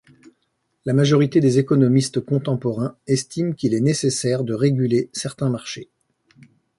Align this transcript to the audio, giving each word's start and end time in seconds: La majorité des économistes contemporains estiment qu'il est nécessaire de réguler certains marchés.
La 0.83 0.93
majorité 0.93 1.41
des 1.41 1.59
économistes 1.59 2.21
contemporains 2.21 2.97
estiment 3.05 3.53
qu'il 3.53 3.75
est 3.75 3.81
nécessaire 3.81 4.43
de 4.43 4.55
réguler 4.55 5.11
certains 5.13 5.51
marchés. 5.51 5.91